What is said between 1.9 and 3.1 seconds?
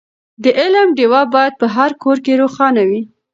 کور کې روښانه وي.